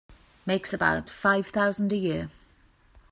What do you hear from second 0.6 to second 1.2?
about